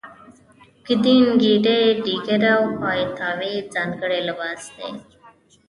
ګدین 0.85 1.19
ګنډۍ 1.41 1.79
ډیګره 2.03 2.51
او 2.59 2.65
پایتاوې 2.79 3.53
ځانګړی 3.73 4.19
لباس 4.27 4.61
دی. 4.75 4.91